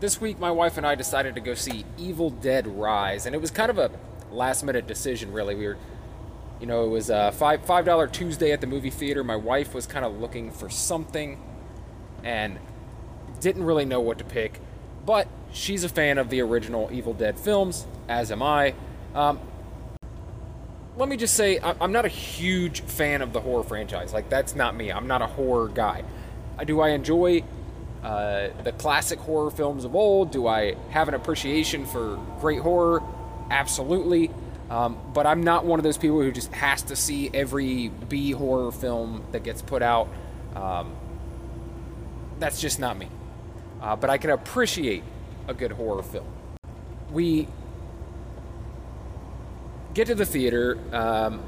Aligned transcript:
this 0.00 0.20
week 0.20 0.38
my 0.38 0.50
wife 0.50 0.76
and 0.76 0.86
I 0.86 0.94
decided 0.94 1.34
to 1.34 1.40
go 1.40 1.54
see 1.54 1.84
Evil 1.98 2.30
Dead 2.30 2.66
Rise, 2.66 3.26
and 3.26 3.34
it 3.34 3.40
was 3.40 3.50
kind 3.50 3.70
of 3.70 3.78
a 3.78 3.90
last 4.32 4.62
minute 4.64 4.86
decision, 4.86 5.32
really. 5.32 5.54
We 5.54 5.66
were, 5.66 5.76
you 6.60 6.66
know, 6.66 6.84
it 6.84 6.88
was 6.88 7.10
a 7.10 7.32
five 7.32 7.64
five 7.64 7.84
dollar 7.84 8.06
Tuesday 8.08 8.52
at 8.52 8.60
the 8.60 8.66
movie 8.66 8.90
theater. 8.90 9.22
My 9.22 9.36
wife 9.36 9.74
was 9.74 9.86
kind 9.86 10.04
of 10.04 10.18
looking 10.18 10.50
for 10.50 10.68
something, 10.70 11.40
and 12.24 12.58
didn't 13.40 13.64
really 13.64 13.84
know 13.84 14.00
what 14.00 14.18
to 14.18 14.24
pick, 14.24 14.60
but 15.06 15.28
she's 15.52 15.84
a 15.84 15.88
fan 15.88 16.18
of 16.18 16.30
the 16.30 16.40
original 16.40 16.88
Evil 16.92 17.14
Dead 17.14 17.38
films, 17.38 17.86
as 18.08 18.30
am 18.32 18.42
I. 18.42 18.74
Um, 19.14 19.38
let 20.96 21.08
me 21.08 21.16
just 21.16 21.34
say, 21.34 21.58
I'm 21.62 21.92
not 21.92 22.04
a 22.04 22.08
huge 22.08 22.82
fan 22.82 23.22
of 23.22 23.32
the 23.32 23.40
horror 23.40 23.62
franchise. 23.62 24.12
Like, 24.12 24.28
that's 24.28 24.54
not 24.54 24.76
me. 24.76 24.92
I'm 24.92 25.06
not 25.06 25.22
a 25.22 25.26
horror 25.26 25.68
guy. 25.68 26.04
Uh, 26.58 26.64
Do 26.64 26.80
I 26.80 26.90
enjoy 26.90 27.42
uh, 28.02 28.48
the 28.64 28.72
classic 28.72 29.18
horror 29.18 29.50
films 29.50 29.84
of 29.84 29.94
old? 29.94 30.30
Do 30.30 30.46
I 30.46 30.74
have 30.90 31.08
an 31.08 31.14
appreciation 31.14 31.86
for 31.86 32.18
great 32.40 32.60
horror? 32.60 33.02
Absolutely. 33.50 34.30
Um, 34.70 34.98
but 35.12 35.26
I'm 35.26 35.42
not 35.42 35.64
one 35.64 35.80
of 35.80 35.82
those 35.82 35.98
people 35.98 36.20
who 36.20 36.30
just 36.30 36.52
has 36.52 36.82
to 36.82 36.96
see 36.96 37.28
every 37.34 37.88
B 37.88 38.30
horror 38.30 38.70
film 38.70 39.24
that 39.32 39.42
gets 39.42 39.62
put 39.62 39.82
out. 39.82 40.08
Um, 40.54 40.94
that's 42.38 42.60
just 42.60 42.78
not 42.78 42.96
me. 42.96 43.08
Uh, 43.82 43.96
but 43.96 44.10
I 44.10 44.18
can 44.18 44.30
appreciate 44.30 45.02
a 45.48 45.54
good 45.54 45.72
horror 45.72 46.02
film. 46.02 46.26
We 47.10 47.48
get 49.94 50.06
to 50.06 50.14
the 50.14 50.26
theater, 50.26 50.78
um, 50.92 51.42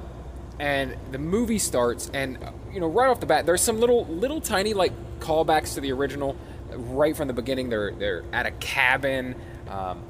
and 0.58 0.96
the 1.12 1.18
movie 1.18 1.58
starts, 1.58 2.10
and 2.12 2.38
you 2.72 2.80
know, 2.80 2.88
right 2.88 3.08
off 3.08 3.20
the 3.20 3.26
bat, 3.26 3.46
there's 3.46 3.60
some 3.60 3.78
little, 3.78 4.04
little 4.06 4.40
tiny 4.40 4.74
like 4.74 4.92
callbacks 5.22 5.74
to 5.74 5.80
the 5.80 5.92
original. 5.92 6.36
Right 6.70 7.16
from 7.16 7.28
the 7.28 7.34
beginning, 7.34 7.68
they're 7.68 7.92
they're 7.92 8.24
at 8.32 8.46
a 8.46 8.50
cabin, 8.52 9.34
um, 9.68 10.02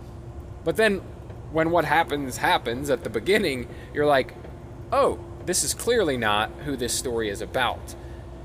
but 0.64 0.76
then 0.76 1.02
when 1.50 1.70
what 1.70 1.84
happens 1.84 2.36
happens 2.36 2.88
at 2.88 3.04
the 3.04 3.10
beginning, 3.10 3.68
you're 3.92 4.06
like, 4.06 4.34
oh, 4.90 5.18
this 5.44 5.64
is 5.64 5.74
clearly 5.74 6.16
not 6.16 6.50
who 6.64 6.76
this 6.76 6.92
story 6.92 7.28
is 7.28 7.40
about. 7.40 7.94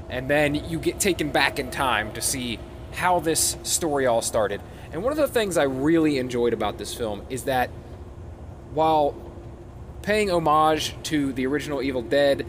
And 0.10 0.30
then 0.30 0.56
you 0.56 0.80
get 0.80 1.00
taken 1.00 1.32
back 1.32 1.60
in 1.60 1.70
time 1.72 2.14
to 2.14 2.22
see 2.22 2.60
how 2.94 3.20
this 3.20 3.58
story 3.64 4.06
all 4.06 4.22
started. 4.22 4.62
And 4.92 5.04
one 5.04 5.12
of 5.12 5.18
the 5.18 5.28
things 5.28 5.58
I 5.58 5.64
really 5.64 6.18
enjoyed 6.18 6.54
about 6.54 6.78
this 6.78 6.94
film 6.94 7.24
is 7.30 7.44
that 7.44 7.70
while 8.74 9.16
paying 10.02 10.32
homage 10.32 10.96
to 11.04 11.34
the 11.34 11.46
original 11.46 11.82
Evil 11.82 12.02
Dead, 12.02 12.46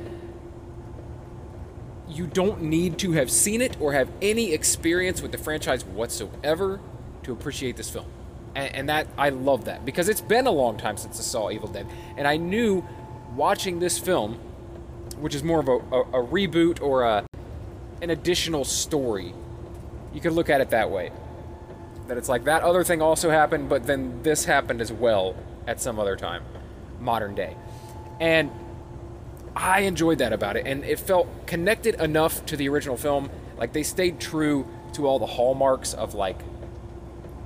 you 2.18 2.26
don't 2.26 2.60
need 2.62 2.98
to 2.98 3.12
have 3.12 3.30
seen 3.30 3.62
it 3.62 3.80
or 3.80 3.92
have 3.92 4.10
any 4.20 4.52
experience 4.52 5.22
with 5.22 5.30
the 5.30 5.38
franchise 5.38 5.84
whatsoever 5.84 6.80
to 7.22 7.32
appreciate 7.32 7.76
this 7.76 7.88
film. 7.88 8.06
And, 8.56 8.74
and 8.74 8.88
that 8.88 9.06
I 9.16 9.28
love 9.28 9.66
that 9.66 9.84
because 9.84 10.08
it's 10.08 10.20
been 10.20 10.46
a 10.46 10.50
long 10.50 10.76
time 10.76 10.96
since 10.96 11.20
I 11.20 11.22
saw 11.22 11.50
Evil 11.50 11.68
Dead, 11.68 11.86
and 12.16 12.26
I 12.26 12.36
knew 12.36 12.84
watching 13.36 13.78
this 13.78 13.98
film, 13.98 14.34
which 15.18 15.34
is 15.34 15.44
more 15.44 15.60
of 15.60 15.68
a, 15.68 15.76
a, 15.76 16.22
a 16.22 16.26
reboot 16.26 16.82
or 16.82 17.04
a 17.04 17.24
an 18.02 18.10
additional 18.10 18.64
story. 18.64 19.32
You 20.12 20.20
could 20.20 20.32
look 20.32 20.50
at 20.50 20.60
it 20.60 20.70
that 20.70 20.90
way. 20.90 21.12
That 22.08 22.16
it's 22.16 22.28
like 22.28 22.44
that 22.44 22.62
other 22.62 22.82
thing 22.82 23.00
also 23.02 23.30
happened, 23.30 23.68
but 23.68 23.86
then 23.86 24.22
this 24.22 24.44
happened 24.44 24.80
as 24.80 24.92
well 24.92 25.36
at 25.66 25.80
some 25.80 25.98
other 25.98 26.16
time, 26.16 26.42
modern 27.00 27.34
day. 27.34 27.56
And 28.18 28.50
I 29.58 29.80
enjoyed 29.80 30.18
that 30.18 30.32
about 30.32 30.56
it, 30.56 30.66
and 30.66 30.84
it 30.84 31.00
felt 31.00 31.26
connected 31.48 31.96
enough 31.96 32.46
to 32.46 32.56
the 32.56 32.68
original 32.68 32.96
film. 32.96 33.28
Like 33.56 33.72
they 33.72 33.82
stayed 33.82 34.20
true 34.20 34.68
to 34.92 35.06
all 35.08 35.18
the 35.18 35.26
hallmarks 35.26 35.94
of 35.94 36.14
like 36.14 36.38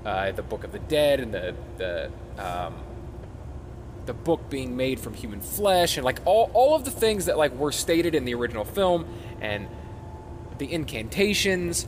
uh, 0.04 0.32
the 0.32 0.42
Book 0.42 0.62
of 0.62 0.72
the 0.72 0.78
Dead 0.78 1.20
and 1.20 1.32
the 1.32 1.54
the 1.78 2.10
um, 2.38 2.74
the 4.04 4.12
book 4.12 4.50
being 4.50 4.76
made 4.76 5.00
from 5.00 5.14
human 5.14 5.40
flesh, 5.40 5.96
and 5.96 6.04
like 6.04 6.18
all 6.26 6.50
all 6.52 6.74
of 6.74 6.84
the 6.84 6.90
things 6.90 7.24
that 7.26 7.38
like 7.38 7.54
were 7.54 7.72
stated 7.72 8.14
in 8.14 8.26
the 8.26 8.34
original 8.34 8.64
film, 8.64 9.06
and 9.40 9.66
the 10.58 10.70
incantations. 10.70 11.86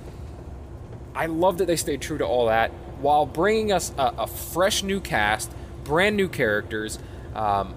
I 1.15 1.27
love 1.27 1.59
that 1.59 1.67
they 1.67 1.77
stayed 1.77 2.01
true 2.01 2.19
to 2.19 2.25
all 2.25 2.47
that 2.47 2.71
while 2.99 3.27
bringing 3.27 3.73
us 3.73 3.93
a, 3.99 4.15
a 4.19 4.27
fresh 4.27 4.83
new 4.83 5.01
cast, 5.01 5.53
brand 5.85 6.17
new 6.17 6.29
characters. 6.29 6.99
Um, 7.35 7.75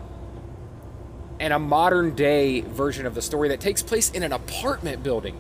and 1.39 1.53
a 1.53 1.59
modern 1.59 2.15
day 2.15 2.61
version 2.61 3.05
of 3.05 3.15
the 3.15 3.21
story 3.21 3.49
that 3.49 3.59
takes 3.59 3.83
place 3.83 4.09
in 4.11 4.23
an 4.23 4.33
apartment 4.33 5.03
building. 5.03 5.39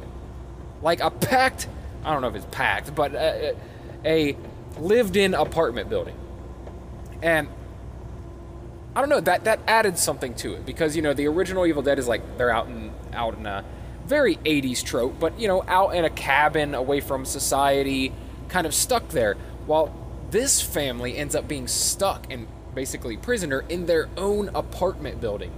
Like 0.81 0.99
a 0.99 1.09
packed, 1.09 1.67
I 2.03 2.13
don't 2.13 2.21
know 2.21 2.29
if 2.29 2.35
it's 2.35 2.45
packed, 2.51 2.93
but 2.93 3.15
uh, 3.15 3.17
uh, 3.17 3.53
a, 4.05 4.29
a 4.31 4.37
lived 4.79 5.15
in 5.15 5.33
apartment 5.33 5.89
building. 5.89 6.15
And 7.21 7.47
I 8.95 8.99
don't 8.99 9.09
know, 9.09 9.19
that, 9.21 9.43
that 9.45 9.59
added 9.67 9.97
something 9.97 10.33
to 10.35 10.53
it 10.53 10.65
because, 10.65 10.95
you 10.95 11.01
know, 11.01 11.13
the 11.13 11.27
original 11.27 11.65
Evil 11.65 11.81
Dead 11.81 11.99
is 11.99 12.07
like 12.07 12.37
they're 12.37 12.51
out 12.51 12.67
in, 12.67 12.91
out 13.13 13.37
in 13.37 13.45
a 13.45 13.63
very 14.05 14.37
80s 14.37 14.83
trope, 14.83 15.19
but, 15.19 15.39
you 15.39 15.47
know, 15.47 15.63
out 15.67 15.95
in 15.95 16.05
a 16.05 16.09
cabin 16.09 16.73
away 16.73 17.01
from 17.01 17.25
society, 17.25 18.13
kind 18.49 18.65
of 18.65 18.73
stuck 18.73 19.09
there. 19.09 19.35
While 19.65 19.93
this 20.31 20.61
family 20.61 21.17
ends 21.17 21.35
up 21.35 21.47
being 21.47 21.67
stuck 21.67 22.31
and 22.31 22.47
basically 22.73 23.17
prisoner 23.17 23.65
in 23.69 23.85
their 23.85 24.07
own 24.17 24.49
apartment 24.49 25.19
building. 25.19 25.51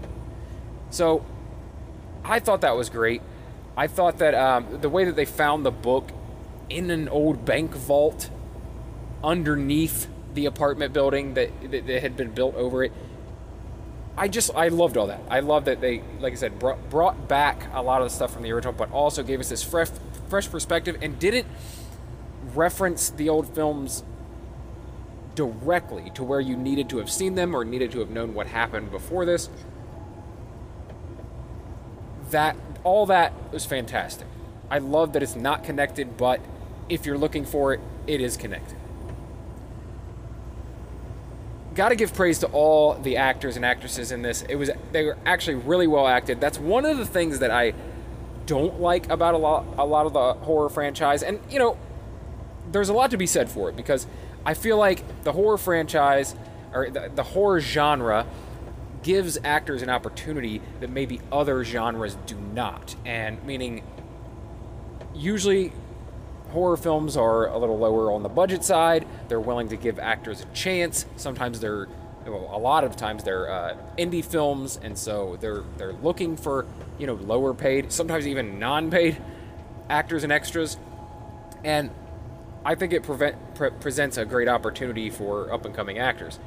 So 0.89 1.25
I 2.23 2.39
thought 2.39 2.61
that 2.61 2.75
was 2.75 2.89
great. 2.89 3.21
I 3.77 3.87
thought 3.87 4.17
that 4.19 4.33
um, 4.35 4.81
the 4.81 4.89
way 4.89 5.05
that 5.05 5.15
they 5.15 5.25
found 5.25 5.65
the 5.65 5.71
book 5.71 6.11
in 6.69 6.91
an 6.91 7.07
old 7.07 7.45
bank 7.45 7.73
vault 7.73 8.29
underneath 9.23 10.07
the 10.33 10.45
apartment 10.45 10.93
building 10.93 11.33
that, 11.33 11.49
that, 11.71 11.87
that 11.87 12.01
had 12.01 12.15
been 12.15 12.31
built 12.31 12.55
over 12.55 12.83
it. 12.83 12.91
I 14.17 14.27
just 14.27 14.51
I 14.53 14.67
loved 14.67 14.97
all 14.97 15.07
that. 15.07 15.21
I 15.29 15.39
love 15.39 15.65
that 15.65 15.79
they, 15.79 16.03
like 16.19 16.33
I 16.33 16.35
said, 16.35 16.59
brought, 16.59 16.89
brought 16.89 17.27
back 17.29 17.69
a 17.73 17.81
lot 17.81 18.01
of 18.01 18.09
the 18.09 18.13
stuff 18.13 18.33
from 18.33 18.43
the 18.43 18.51
original, 18.51 18.73
but 18.73 18.91
also 18.91 19.23
gave 19.23 19.39
us 19.39 19.49
this 19.49 19.63
fresh 19.63 19.89
fresh 20.27 20.49
perspective 20.49 20.97
and 21.01 21.17
didn't 21.17 21.47
reference 22.53 23.09
the 23.09 23.29
old 23.29 23.47
films 23.55 24.03
directly 25.35 26.11
to 26.13 26.23
where 26.23 26.39
you 26.39 26.55
needed 26.55 26.89
to 26.89 26.97
have 26.97 27.09
seen 27.09 27.35
them 27.35 27.55
or 27.55 27.63
needed 27.63 27.91
to 27.91 27.99
have 27.99 28.09
known 28.09 28.33
what 28.33 28.47
happened 28.47 28.91
before 28.91 29.25
this 29.25 29.49
that 32.31 32.55
all 32.83 33.05
that 33.07 33.33
was 33.51 33.65
fantastic. 33.65 34.27
I 34.69 34.77
love 34.77 35.13
that 35.13 35.23
it's 35.23 35.35
not 35.35 35.63
connected, 35.63 36.17
but 36.17 36.39
if 36.87 37.05
you're 37.05 37.17
looking 37.17 37.45
for 37.45 37.73
it, 37.73 37.79
it 38.07 38.21
is 38.21 38.37
connected. 38.37 38.77
Got 41.75 41.89
to 41.89 41.95
give 41.95 42.13
praise 42.13 42.39
to 42.39 42.47
all 42.47 42.95
the 42.95 43.17
actors 43.17 43.55
and 43.55 43.63
actresses 43.63 44.11
in 44.11 44.21
this. 44.21 44.41
It 44.43 44.55
was 44.55 44.71
they 44.91 45.05
were 45.05 45.17
actually 45.25 45.55
really 45.55 45.87
well 45.87 46.07
acted. 46.07 46.41
That's 46.41 46.59
one 46.59 46.85
of 46.85 46.97
the 46.97 47.05
things 47.05 47.39
that 47.39 47.51
I 47.51 47.73
don't 48.45 48.81
like 48.81 49.09
about 49.09 49.35
a 49.35 49.37
lot 49.37 49.65
a 49.77 49.85
lot 49.85 50.05
of 50.05 50.13
the 50.13 50.33
horror 50.45 50.69
franchise. 50.69 51.23
And 51.23 51.39
you 51.49 51.59
know, 51.59 51.77
there's 52.71 52.89
a 52.89 52.93
lot 52.93 53.11
to 53.11 53.17
be 53.17 53.27
said 53.27 53.49
for 53.49 53.69
it 53.69 53.75
because 53.75 54.07
I 54.45 54.55
feel 54.55 54.77
like 54.77 55.23
the 55.23 55.31
horror 55.31 55.57
franchise 55.57 56.35
or 56.73 56.89
the, 56.89 57.11
the 57.13 57.23
horror 57.23 57.59
genre 57.59 58.25
gives 59.03 59.37
actors 59.43 59.81
an 59.81 59.89
opportunity 59.89 60.61
that 60.79 60.89
maybe 60.89 61.19
other 61.31 61.63
genres 61.63 62.17
do 62.25 62.35
not. 62.35 62.95
And 63.05 63.43
meaning, 63.43 63.83
usually, 65.15 65.71
horror 66.49 66.77
films 66.77 67.15
are 67.15 67.47
a 67.47 67.57
little 67.57 67.77
lower 67.77 68.11
on 68.11 68.23
the 68.23 68.29
budget 68.29 68.63
side. 68.63 69.07
They're 69.27 69.39
willing 69.39 69.69
to 69.69 69.77
give 69.77 69.99
actors 69.99 70.41
a 70.41 70.45
chance. 70.47 71.05
Sometimes 71.15 71.59
they're, 71.59 71.87
well, 72.25 72.49
a 72.51 72.59
lot 72.59 72.83
of 72.83 72.95
times 72.95 73.23
they're 73.23 73.49
uh, 73.49 73.77
indie 73.97 74.23
films, 74.23 74.79
and 74.81 74.97
so 74.97 75.37
they're 75.39 75.63
they're 75.77 75.93
looking 75.93 76.37
for 76.37 76.65
you 76.97 77.07
know 77.07 77.13
lower 77.13 77.53
paid, 77.53 77.91
sometimes 77.91 78.27
even 78.27 78.59
non-paid 78.59 79.21
actors 79.89 80.23
and 80.23 80.31
extras. 80.31 80.77
And 81.63 81.91
I 82.65 82.75
think 82.75 82.93
it 82.93 83.03
prevent, 83.03 83.55
pre- 83.55 83.71
presents 83.71 84.17
a 84.17 84.25
great 84.25 84.47
opportunity 84.47 85.09
for 85.09 85.51
up 85.51 85.65
and 85.65 85.73
coming 85.73 85.97
actors. 85.97 86.39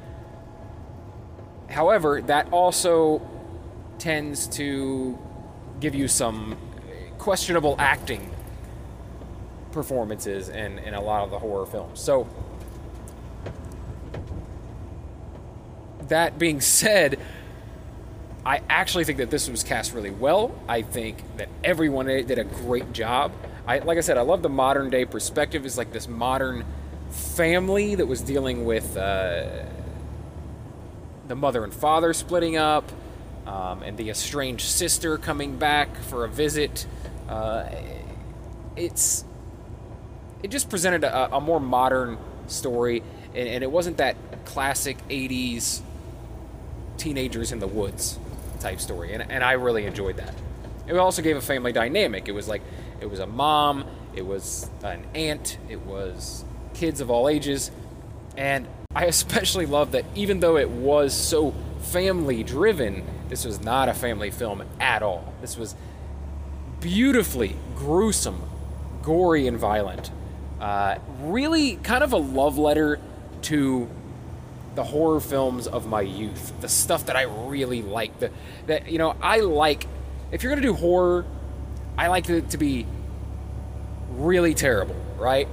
However, 1.72 2.20
that 2.22 2.52
also 2.52 3.22
tends 3.98 4.46
to 4.48 5.18
give 5.80 5.94
you 5.94 6.06
some 6.06 6.56
questionable 7.18 7.76
acting 7.78 8.30
performances 9.72 10.48
in, 10.48 10.78
in 10.80 10.94
a 10.94 11.00
lot 11.00 11.24
of 11.24 11.30
the 11.30 11.38
horror 11.38 11.66
films. 11.66 11.98
So, 11.98 12.28
that 16.08 16.38
being 16.38 16.60
said, 16.60 17.18
I 18.44 18.60
actually 18.68 19.04
think 19.04 19.18
that 19.18 19.30
this 19.30 19.48
was 19.48 19.64
cast 19.64 19.94
really 19.94 20.10
well. 20.10 20.54
I 20.68 20.82
think 20.82 21.22
that 21.38 21.48
everyone 21.64 22.06
did 22.06 22.38
a 22.38 22.44
great 22.44 22.92
job. 22.92 23.32
I, 23.66 23.78
like 23.78 23.96
I 23.96 24.02
said, 24.02 24.18
I 24.18 24.22
love 24.22 24.42
the 24.42 24.48
modern 24.48 24.90
day 24.90 25.04
perspective. 25.04 25.64
It's 25.64 25.78
like 25.78 25.92
this 25.92 26.06
modern 26.06 26.66
family 27.10 27.94
that 27.94 28.06
was 28.06 28.20
dealing 28.20 28.64
with 28.64 28.96
uh, 28.96 29.64
the 31.32 31.36
mother 31.36 31.64
and 31.64 31.72
father 31.72 32.12
splitting 32.12 32.58
up, 32.58 32.92
um, 33.46 33.82
and 33.82 33.96
the 33.96 34.10
estranged 34.10 34.66
sister 34.66 35.16
coming 35.16 35.56
back 35.56 35.96
for 35.96 36.26
a 36.26 36.28
visit. 36.28 36.86
Uh, 37.26 37.64
it's 38.76 39.24
it 40.42 40.50
just 40.50 40.68
presented 40.68 41.04
a, 41.04 41.36
a 41.36 41.40
more 41.40 41.58
modern 41.58 42.18
story, 42.48 43.02
and, 43.34 43.48
and 43.48 43.64
it 43.64 43.70
wasn't 43.70 43.96
that 43.96 44.14
classic 44.44 44.98
80s 45.08 45.80
teenagers 46.98 47.50
in 47.50 47.60
the 47.60 47.66
woods 47.66 48.18
type 48.60 48.78
story, 48.78 49.14
and, 49.14 49.32
and 49.32 49.42
I 49.42 49.52
really 49.52 49.86
enjoyed 49.86 50.18
that. 50.18 50.34
It 50.86 50.98
also 50.98 51.22
gave 51.22 51.38
a 51.38 51.40
family 51.40 51.72
dynamic. 51.72 52.28
It 52.28 52.32
was 52.32 52.46
like 52.46 52.60
it 53.00 53.08
was 53.08 53.20
a 53.20 53.26
mom, 53.26 53.86
it 54.14 54.26
was 54.26 54.68
an 54.84 55.06
aunt, 55.14 55.56
it 55.70 55.80
was 55.80 56.44
kids 56.74 57.00
of 57.00 57.10
all 57.10 57.26
ages, 57.26 57.70
and 58.36 58.68
I 58.94 59.06
especially 59.06 59.66
love 59.66 59.92
that 59.92 60.04
even 60.14 60.40
though 60.40 60.56
it 60.56 60.68
was 60.70 61.14
so 61.14 61.54
family 61.80 62.42
driven, 62.42 63.04
this 63.28 63.44
was 63.44 63.60
not 63.60 63.88
a 63.88 63.94
family 63.94 64.30
film 64.30 64.62
at 64.78 65.02
all. 65.02 65.32
This 65.40 65.56
was 65.56 65.74
beautifully 66.80 67.56
gruesome, 67.76 68.42
gory, 69.02 69.46
and 69.46 69.58
violent. 69.58 70.10
Uh, 70.60 70.98
really 71.20 71.76
kind 71.76 72.04
of 72.04 72.12
a 72.12 72.18
love 72.18 72.58
letter 72.58 73.00
to 73.42 73.88
the 74.74 74.84
horror 74.84 75.20
films 75.20 75.66
of 75.66 75.86
my 75.86 76.00
youth, 76.00 76.52
the 76.60 76.68
stuff 76.68 77.06
that 77.06 77.16
I 77.16 77.22
really 77.22 77.82
like. 77.82 78.18
The, 78.20 78.30
that 78.66 78.90
you 78.90 78.98
know, 78.98 79.16
I 79.20 79.40
like. 79.40 79.86
If 80.30 80.42
you're 80.42 80.52
gonna 80.52 80.62
do 80.62 80.74
horror, 80.74 81.24
I 81.96 82.08
like 82.08 82.28
it 82.28 82.50
to 82.50 82.58
be 82.58 82.86
really 84.10 84.54
terrible, 84.54 84.96
right? 85.18 85.48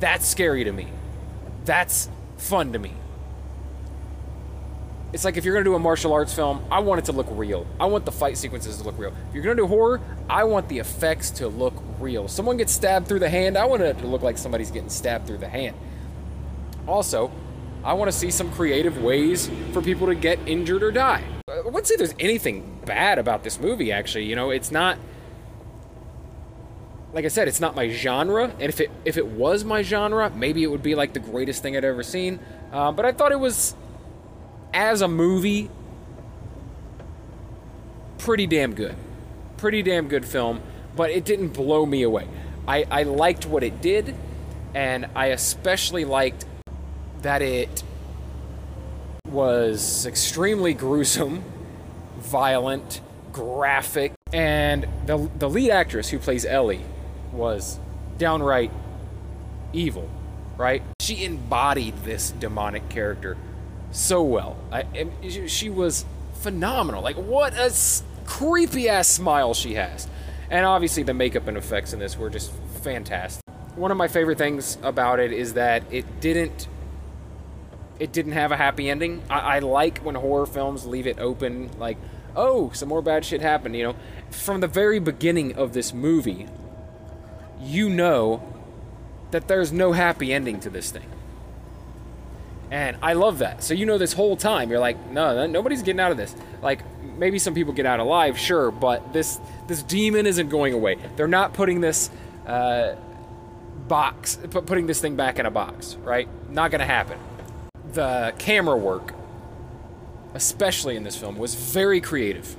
That's 0.00 0.26
scary 0.26 0.64
to 0.64 0.72
me. 0.72 0.88
That's 1.64 2.08
fun 2.36 2.72
to 2.72 2.78
me. 2.78 2.92
It's 5.12 5.24
like 5.24 5.36
if 5.36 5.44
you're 5.44 5.54
gonna 5.54 5.64
do 5.64 5.74
a 5.74 5.78
martial 5.78 6.12
arts 6.12 6.34
film, 6.34 6.64
I 6.70 6.80
want 6.80 6.98
it 6.98 7.04
to 7.06 7.12
look 7.12 7.28
real. 7.30 7.66
I 7.80 7.86
want 7.86 8.04
the 8.04 8.12
fight 8.12 8.36
sequences 8.36 8.78
to 8.78 8.84
look 8.84 8.98
real. 8.98 9.12
If 9.28 9.34
you're 9.34 9.42
gonna 9.42 9.56
do 9.56 9.66
horror, 9.66 10.00
I 10.28 10.44
want 10.44 10.68
the 10.68 10.78
effects 10.78 11.30
to 11.32 11.48
look 11.48 11.74
real. 11.98 12.28
Someone 12.28 12.56
gets 12.56 12.72
stabbed 12.72 13.08
through 13.08 13.20
the 13.20 13.30
hand, 13.30 13.56
I 13.56 13.64
want 13.64 13.82
it 13.82 13.98
to 13.98 14.06
look 14.06 14.22
like 14.22 14.36
somebody's 14.36 14.70
getting 14.70 14.90
stabbed 14.90 15.26
through 15.26 15.38
the 15.38 15.48
hand. 15.48 15.76
Also, 16.86 17.30
I 17.84 17.92
want 17.92 18.10
to 18.10 18.16
see 18.16 18.32
some 18.32 18.50
creative 18.52 19.00
ways 19.02 19.48
for 19.72 19.80
people 19.80 20.08
to 20.08 20.14
get 20.14 20.40
injured 20.46 20.82
or 20.82 20.90
die. 20.90 21.22
Uh, 21.48 21.52
I 21.52 21.64
wouldn't 21.66 21.86
say 21.86 21.94
there's 21.96 22.14
anything 22.18 22.80
bad 22.84 23.18
about 23.18 23.44
this 23.44 23.60
movie, 23.60 23.92
actually. 23.92 24.24
You 24.24 24.34
know, 24.34 24.50
it's 24.50 24.72
not. 24.72 24.98
Like 27.16 27.24
I 27.24 27.28
said, 27.28 27.48
it's 27.48 27.60
not 27.60 27.74
my 27.74 27.88
genre, 27.88 28.44
and 28.44 28.68
if 28.68 28.78
it 28.78 28.90
if 29.06 29.16
it 29.16 29.26
was 29.26 29.64
my 29.64 29.80
genre, 29.80 30.28
maybe 30.28 30.62
it 30.62 30.66
would 30.66 30.82
be 30.82 30.94
like 30.94 31.14
the 31.14 31.18
greatest 31.18 31.62
thing 31.62 31.74
I'd 31.74 31.82
ever 31.82 32.02
seen. 32.02 32.38
Uh, 32.70 32.92
but 32.92 33.06
I 33.06 33.12
thought 33.12 33.32
it 33.32 33.40
was, 33.40 33.74
as 34.74 35.00
a 35.00 35.08
movie, 35.08 35.70
pretty 38.18 38.46
damn 38.46 38.74
good, 38.74 38.94
pretty 39.56 39.82
damn 39.82 40.08
good 40.08 40.26
film. 40.26 40.60
But 40.94 41.08
it 41.08 41.24
didn't 41.24 41.54
blow 41.54 41.86
me 41.86 42.02
away. 42.02 42.28
I, 42.68 42.84
I 42.90 43.04
liked 43.04 43.46
what 43.46 43.62
it 43.62 43.80
did, 43.80 44.14
and 44.74 45.06
I 45.16 45.28
especially 45.28 46.04
liked 46.04 46.44
that 47.22 47.40
it 47.40 47.82
was 49.26 50.04
extremely 50.04 50.74
gruesome, 50.74 51.44
violent, 52.18 53.00
graphic, 53.32 54.12
and 54.34 54.86
the, 55.06 55.30
the 55.38 55.48
lead 55.48 55.70
actress 55.70 56.10
who 56.10 56.18
plays 56.18 56.44
Ellie 56.44 56.84
was 57.32 57.78
downright 58.18 58.70
evil, 59.72 60.08
right? 60.56 60.82
She 61.00 61.24
embodied 61.24 61.96
this 62.04 62.30
demonic 62.30 62.88
character 62.88 63.36
so 63.92 64.22
well. 64.22 64.56
I, 64.72 64.84
she 65.46 65.70
was 65.70 66.04
phenomenal. 66.34 67.02
Like, 67.02 67.16
what 67.16 67.54
a 67.54 67.72
creepy 68.24 68.88
ass 68.88 69.08
smile 69.08 69.54
she 69.54 69.74
has. 69.74 70.08
And 70.50 70.64
obviously, 70.64 71.02
the 71.02 71.14
makeup 71.14 71.48
and 71.48 71.56
effects 71.56 71.92
in 71.92 71.98
this 71.98 72.16
were 72.16 72.30
just 72.30 72.52
fantastic. 72.82 73.42
One 73.74 73.90
of 73.90 73.96
my 73.96 74.08
favorite 74.08 74.38
things 74.38 74.78
about 74.82 75.20
it 75.20 75.32
is 75.32 75.54
that 75.54 75.82
it 75.90 76.20
didn't 76.20 76.68
it 77.98 78.12
didn't 78.12 78.32
have 78.32 78.52
a 78.52 78.56
happy 78.56 78.90
ending. 78.90 79.22
I, 79.30 79.56
I, 79.56 79.58
like 79.60 79.98
when 79.98 80.14
horror 80.14 80.44
films 80.44 80.84
leave 80.84 81.06
it 81.06 81.18
open, 81.18 81.70
like, 81.78 81.96
oh, 82.34 82.70
some 82.74 82.90
more 82.90 83.00
bad 83.00 83.24
shit 83.24 83.40
happened. 83.40 83.74
You 83.74 83.84
know, 83.84 83.96
from 84.30 84.60
the 84.60 84.68
very 84.68 84.98
beginning 84.98 85.54
of 85.54 85.72
this 85.72 85.94
movie, 85.94 86.46
you 87.60 87.88
know 87.88 88.42
that 89.30 89.48
there's 89.48 89.72
no 89.72 89.92
happy 89.92 90.32
ending 90.32 90.60
to 90.60 90.70
this 90.70 90.90
thing. 90.90 91.06
And 92.70 92.96
I 93.00 93.12
love 93.12 93.38
that. 93.38 93.62
So 93.62 93.74
you 93.74 93.86
know 93.86 93.98
this 93.98 94.12
whole 94.12 94.36
time 94.36 94.70
you're 94.70 94.80
like, 94.80 95.10
no, 95.10 95.46
nobody's 95.46 95.82
getting 95.82 96.00
out 96.00 96.10
of 96.10 96.16
this. 96.16 96.34
Like 96.62 96.82
maybe 97.16 97.38
some 97.38 97.54
people 97.54 97.72
get 97.72 97.86
out 97.86 98.00
alive, 98.00 98.38
sure, 98.38 98.70
but 98.70 99.12
this 99.12 99.38
this 99.68 99.82
demon 99.82 100.26
isn't 100.26 100.48
going 100.48 100.74
away. 100.74 100.98
They're 101.16 101.28
not 101.28 101.54
putting 101.54 101.80
this 101.80 102.10
uh, 102.46 102.96
box, 103.86 104.38
putting 104.50 104.86
this 104.86 105.00
thing 105.00 105.16
back 105.16 105.38
in 105.38 105.46
a 105.46 105.50
box, 105.50 105.96
right? 106.02 106.28
Not 106.50 106.70
gonna 106.70 106.86
happen 106.86 107.18
the 107.96 108.34
camera 108.38 108.76
work, 108.76 109.14
especially 110.34 110.96
in 110.96 111.02
this 111.02 111.16
film, 111.16 111.36
was 111.36 111.54
very 111.54 112.00
creative. 112.00 112.56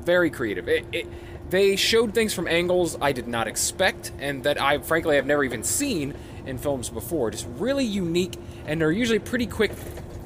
Very 0.00 0.30
creative. 0.30 0.68
It, 0.68 0.84
it, 0.92 1.06
they 1.52 1.76
showed 1.76 2.14
things 2.14 2.32
from 2.32 2.48
angles 2.48 2.96
I 2.98 3.12
did 3.12 3.28
not 3.28 3.46
expect, 3.46 4.10
and 4.18 4.42
that 4.44 4.58
I 4.58 4.78
frankly 4.78 5.16
have 5.16 5.26
never 5.26 5.44
even 5.44 5.62
seen 5.62 6.14
in 6.46 6.56
films 6.56 6.88
before. 6.88 7.30
Just 7.30 7.46
really 7.58 7.84
unique, 7.84 8.38
and 8.66 8.80
they're 8.80 8.90
usually 8.90 9.18
pretty 9.18 9.46
quick, 9.46 9.70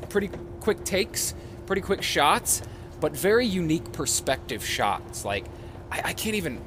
pretty 0.09 0.31
quick 0.61 0.85
takes, 0.85 1.35
pretty 1.67 1.83
quick 1.83 2.01
shots, 2.03 2.63
but 3.01 3.11
very 3.11 3.45
unique 3.45 3.93
perspective 3.93 4.65
shots. 4.65 5.25
Like 5.25 5.47
I, 5.91 6.03
I 6.05 6.13
can't 6.13 6.37
even, 6.37 6.61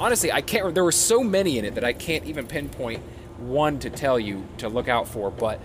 honestly, 0.00 0.32
I 0.32 0.40
can't. 0.40 0.74
There 0.74 0.82
were 0.82 0.90
so 0.90 1.22
many 1.22 1.56
in 1.56 1.64
it 1.64 1.76
that 1.76 1.84
I 1.84 1.92
can't 1.92 2.24
even 2.24 2.48
pinpoint 2.48 3.00
one 3.38 3.78
to 3.78 3.88
tell 3.88 4.18
you 4.18 4.48
to 4.58 4.68
look 4.68 4.88
out 4.88 5.06
for, 5.06 5.30
but 5.30 5.60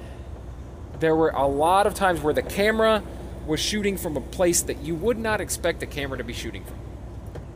there 0.99 1.15
were 1.15 1.29
a 1.29 1.47
lot 1.47 1.87
of 1.87 1.95
times 1.95 2.21
where 2.21 2.35
the 2.35 2.43
camera 2.43 3.01
was 3.47 3.59
shooting 3.59 3.97
from 3.97 4.15
a 4.15 4.21
place 4.21 4.61
that 4.61 4.77
you 4.83 4.93
would 4.93 5.17
not 5.17 5.41
expect 5.41 5.79
the 5.79 5.87
camera 5.87 6.19
to 6.19 6.23
be 6.23 6.33
shooting 6.33 6.63
from. 6.63 6.90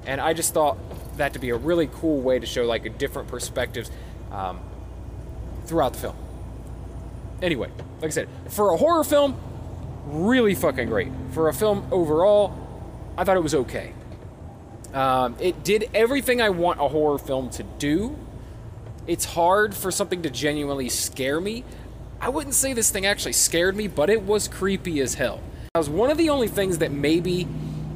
And 0.06 0.22
I 0.22 0.34
just 0.34 0.54
thought 0.54 0.78
that 1.18 1.34
to 1.34 1.40
be 1.40 1.50
a 1.50 1.56
really 1.56 1.88
cool 1.88 2.22
way 2.22 2.40
to 2.40 2.46
show 2.46 2.64
like 2.66 2.86
a 2.86 2.90
different 2.90 3.28
perspectives 3.28 3.90
um, 4.32 4.60
throughout 5.66 5.94
the 5.94 6.00
film. 6.00 6.16
Anyway, 7.42 7.70
like 8.02 8.10
I 8.10 8.10
said, 8.10 8.30
for 8.50 8.72
a 8.74 8.78
horror 8.78 9.04
film, 9.04 9.38
really 10.06 10.56
fucking 10.56 10.88
great. 10.88 11.12
For 11.32 11.50
a 11.50 11.54
film 11.54 11.88
overall, 11.92 12.54
I 13.18 13.24
thought 13.24 13.38
it 13.38 13.44
was 13.44 13.56
okay. 13.56 13.94
Um, 14.94 15.36
it 15.40 15.64
did 15.64 15.90
everything 15.94 16.42
I 16.42 16.50
want 16.50 16.80
a 16.80 16.88
horror 16.88 17.18
film 17.18 17.50
to 17.52 17.64
do. 17.64 18.18
It's 19.08 19.26
hard 19.26 19.76
for 19.76 19.92
something 19.92 20.22
to 20.24 20.30
genuinely 20.30 20.90
scare 20.90 21.42
me, 21.42 21.64
I 22.26 22.30
wouldn't 22.30 22.56
say 22.56 22.74
this 22.74 22.90
thing 22.90 23.06
actually 23.06 23.34
scared 23.34 23.76
me, 23.76 23.88
but 23.88 24.10
it 24.10 24.24
was 24.24 24.48
creepy 24.48 25.00
as 25.02 25.14
hell. 25.14 25.42
That 25.74 25.80
was 25.80 25.90
one 25.90 26.10
of 26.10 26.18
the 26.18 26.30
only 26.30 26.48
things 26.48 26.80
that 26.80 26.92
maybe 26.92 27.48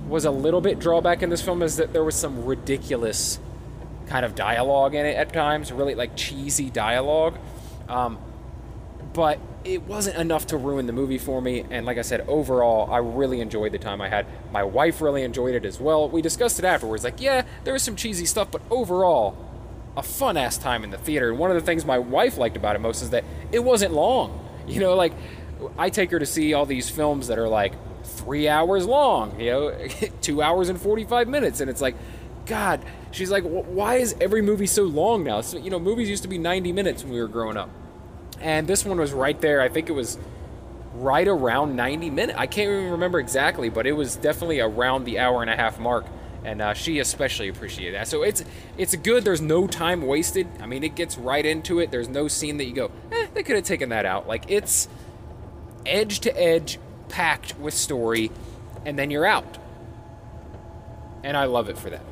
was 0.09 0.25
a 0.25 0.31
little 0.31 0.61
bit 0.61 0.79
drawback 0.79 1.21
in 1.21 1.29
this 1.29 1.41
film 1.41 1.61
is 1.61 1.77
that 1.77 1.93
there 1.93 2.03
was 2.03 2.15
some 2.15 2.45
ridiculous 2.45 3.39
kind 4.07 4.25
of 4.25 4.35
dialogue 4.35 4.95
in 4.95 5.05
it 5.05 5.15
at 5.15 5.31
times, 5.31 5.71
really 5.71 5.95
like 5.95 6.15
cheesy 6.15 6.69
dialogue. 6.69 7.37
Um, 7.87 8.17
but 9.13 9.39
it 9.63 9.83
wasn't 9.83 10.17
enough 10.17 10.47
to 10.47 10.57
ruin 10.57 10.87
the 10.87 10.93
movie 10.93 11.17
for 11.17 11.41
me. 11.41 11.65
And 11.69 11.85
like 11.85 11.97
I 11.97 12.01
said, 12.01 12.21
overall, 12.27 12.91
I 12.91 12.97
really 12.97 13.41
enjoyed 13.41 13.71
the 13.71 13.77
time 13.77 14.01
I 14.01 14.09
had. 14.09 14.25
My 14.51 14.63
wife 14.63 15.01
really 15.01 15.23
enjoyed 15.23 15.55
it 15.55 15.65
as 15.65 15.79
well. 15.79 16.09
We 16.09 16.21
discussed 16.21 16.59
it 16.59 16.65
afterwards. 16.65 17.03
Like, 17.03 17.21
yeah, 17.21 17.43
there 17.63 17.73
was 17.73 17.83
some 17.83 17.95
cheesy 17.95 18.25
stuff, 18.25 18.49
but 18.51 18.61
overall, 18.69 19.37
a 19.97 20.03
fun 20.03 20.37
ass 20.37 20.57
time 20.57 20.83
in 20.83 20.91
the 20.91 20.97
theater. 20.97 21.29
And 21.29 21.39
one 21.39 21.51
of 21.51 21.55
the 21.55 21.65
things 21.65 21.85
my 21.85 21.99
wife 21.99 22.37
liked 22.37 22.55
about 22.55 22.75
it 22.75 22.79
most 22.79 23.01
is 23.01 23.09
that 23.09 23.23
it 23.51 23.59
wasn't 23.59 23.93
long. 23.93 24.45
You 24.67 24.79
know, 24.79 24.95
like 24.95 25.13
I 25.77 25.89
take 25.89 26.11
her 26.11 26.19
to 26.19 26.25
see 26.25 26.53
all 26.53 26.65
these 26.65 26.89
films 26.89 27.27
that 27.27 27.39
are 27.39 27.49
like 27.49 27.73
three 28.29 28.47
hours 28.47 28.85
long, 28.85 29.39
you 29.39 29.49
know, 29.49 29.87
two 30.21 30.39
hours 30.39 30.69
and 30.69 30.79
45 30.79 31.27
minutes. 31.27 31.61
And 31.61 31.69
it's 31.69 31.81
like, 31.81 31.95
God, 32.45 32.79
she's 33.09 33.31
like, 33.31 33.43
why 33.43 33.95
is 33.95 34.15
every 34.21 34.43
movie 34.43 34.67
so 34.67 34.83
long 34.83 35.23
now? 35.23 35.41
So, 35.41 35.57
you 35.57 35.71
know, 35.71 35.79
movies 35.79 36.11
used 36.11 36.21
to 36.21 36.29
be 36.29 36.37
90 36.37 36.71
minutes 36.71 37.03
when 37.03 37.11
we 37.11 37.19
were 37.19 37.27
growing 37.27 37.57
up. 37.57 37.71
And 38.39 38.67
this 38.67 38.85
one 38.85 38.99
was 38.99 39.13
right 39.13 39.41
there. 39.41 39.61
I 39.61 39.69
think 39.69 39.89
it 39.89 39.93
was 39.93 40.19
right 40.93 41.27
around 41.27 41.75
90 41.75 42.11
minutes. 42.11 42.37
I 42.37 42.45
can't 42.45 42.69
even 42.69 42.91
remember 42.91 43.19
exactly, 43.19 43.69
but 43.69 43.87
it 43.87 43.93
was 43.93 44.15
definitely 44.15 44.59
around 44.59 45.05
the 45.05 45.17
hour 45.17 45.41
and 45.41 45.49
a 45.49 45.55
half 45.55 45.79
mark 45.79 46.05
and 46.45 46.61
uh, 46.61 46.73
she 46.73 46.99
especially 46.99 47.49
appreciated 47.49 47.95
that. 47.95 48.07
So 48.07 48.21
it's 48.21 48.45
it's 48.77 48.95
good. 48.95 49.25
There's 49.25 49.41
no 49.41 49.65
time 49.65 50.03
wasted. 50.03 50.47
I 50.61 50.67
mean, 50.67 50.83
it 50.83 50.95
gets 50.95 51.17
right 51.17 51.45
into 51.45 51.79
it. 51.79 51.89
There's 51.91 52.07
no 52.07 52.27
scene 52.27 52.57
that 52.57 52.65
you 52.65 52.73
go, 52.73 52.91
eh, 53.11 53.27
they 53.33 53.43
could 53.43 53.55
have 53.55 53.65
taken 53.65 53.89
that 53.89 54.05
out. 54.05 54.27
Like 54.27 54.45
it's 54.47 54.87
edge 55.85 56.19
to 56.21 56.41
edge, 56.41 56.79
packed 57.09 57.57
with 57.59 57.73
story, 57.73 58.31
and 58.85 58.97
then 58.97 59.11
you're 59.11 59.25
out. 59.25 59.57
And 61.23 61.35
I 61.35 61.45
love 61.45 61.69
it 61.69 61.77
for 61.77 61.89
that. 61.89 62.03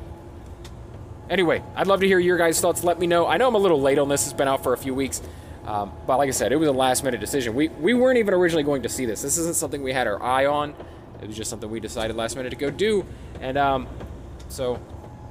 Anyway, 1.30 1.62
I'd 1.76 1.86
love 1.86 2.00
to 2.00 2.06
hear 2.06 2.18
your 2.18 2.38
guys' 2.38 2.60
thoughts. 2.60 2.84
Let 2.84 2.98
me 2.98 3.06
know. 3.06 3.26
I 3.26 3.36
know 3.36 3.48
I'm 3.48 3.54
a 3.54 3.58
little 3.58 3.80
late 3.80 3.98
on 3.98 4.08
this. 4.08 4.24
It's 4.24 4.32
been 4.32 4.48
out 4.48 4.62
for 4.62 4.72
a 4.72 4.78
few 4.78 4.94
weeks. 4.94 5.22
Um, 5.66 5.92
but 6.06 6.16
like 6.16 6.28
I 6.28 6.32
said, 6.32 6.52
it 6.52 6.56
was 6.56 6.68
a 6.68 6.72
last 6.72 7.04
minute 7.04 7.20
decision. 7.20 7.54
We, 7.54 7.68
we 7.68 7.92
weren't 7.92 8.18
even 8.18 8.32
originally 8.32 8.62
going 8.62 8.82
to 8.82 8.88
see 8.88 9.04
this. 9.04 9.20
This 9.20 9.36
isn't 9.36 9.56
something 9.56 9.82
we 9.82 9.92
had 9.92 10.06
our 10.06 10.22
eye 10.22 10.46
on. 10.46 10.74
It 11.20 11.26
was 11.26 11.36
just 11.36 11.50
something 11.50 11.70
we 11.70 11.80
decided 11.80 12.16
last 12.16 12.36
minute 12.36 12.50
to 12.50 12.56
go 12.56 12.70
do. 12.70 13.04
And 13.40 13.58
um, 13.58 13.86
so 14.48 14.80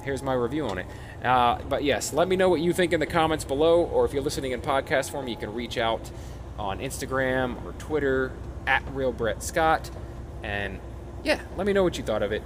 here's 0.04 0.22
my 0.22 0.34
review 0.34 0.68
on 0.68 0.78
it. 0.78 0.86
Uh, 1.24 1.60
but 1.68 1.84
yes, 1.84 2.14
let 2.14 2.28
me 2.28 2.36
know 2.36 2.50
what 2.50 2.62
you 2.62 2.74
think 2.74 2.94
in 2.94 3.00
the 3.00 3.08
comments 3.08 3.44
below, 3.44 3.84
or 3.86 4.06
if 4.06 4.14
you're 4.14 4.22
listening 4.22 4.52
in 4.52 4.62
podcast 4.62 5.10
form, 5.10 5.28
you 5.28 5.36
can 5.36 5.54
reach 5.54 5.80
out 5.80 6.12
on 6.60 6.80
Instagram 6.80 7.64
or 7.66 7.72
Twitter 7.74 8.32
at 8.68 8.84
Real 8.94 9.12
Brett 9.12 9.42
Scott. 9.42 9.90
And 10.44 10.80
yeah, 11.24 11.40
let 11.56 11.66
me 11.66 11.74
know 11.74 11.84
what 11.84 11.98
you 11.98 12.04
thought 12.04 12.22
of 12.22 12.32
it. 12.32 12.44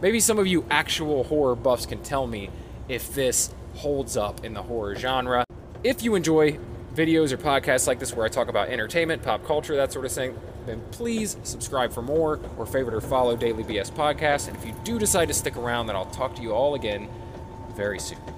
Maybe 0.00 0.20
some 0.20 0.38
of 0.38 0.46
you 0.46 0.64
actual 0.70 1.24
horror 1.24 1.54
buffs 1.54 1.86
can 1.86 2.02
tell 2.02 2.26
me 2.26 2.50
if 2.88 3.14
this 3.14 3.54
holds 3.74 4.16
up 4.16 4.44
in 4.44 4.54
the 4.54 4.62
horror 4.62 4.94
genre. 4.94 5.44
If 5.82 6.02
you 6.02 6.14
enjoy 6.14 6.58
videos 6.94 7.32
or 7.32 7.36
podcasts 7.36 7.86
like 7.86 7.98
this 7.98 8.14
where 8.14 8.24
I 8.24 8.28
talk 8.28 8.48
about 8.48 8.68
entertainment, 8.68 9.22
pop 9.22 9.44
culture, 9.44 9.76
that 9.76 9.92
sort 9.92 10.04
of 10.04 10.12
thing, 10.12 10.38
then 10.66 10.80
please 10.92 11.36
subscribe 11.42 11.92
for 11.92 12.02
more 12.02 12.40
or 12.56 12.66
favorite 12.66 12.94
or 12.94 13.00
follow 13.00 13.36
Daily 13.36 13.64
BS 13.64 13.92
Podcast. 13.92 14.48
And 14.48 14.56
if 14.56 14.64
you 14.64 14.74
do 14.84 14.98
decide 14.98 15.28
to 15.28 15.34
stick 15.34 15.56
around, 15.56 15.86
then 15.86 15.96
I'll 15.96 16.06
talk 16.06 16.34
to 16.36 16.42
you 16.42 16.52
all 16.52 16.74
again 16.74 17.08
very 17.76 17.98
soon. 17.98 18.33